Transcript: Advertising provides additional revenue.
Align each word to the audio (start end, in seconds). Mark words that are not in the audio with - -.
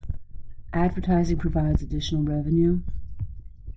Advertising 0.73 1.37
provides 1.37 1.83
additional 1.83 2.23
revenue. 2.23 2.81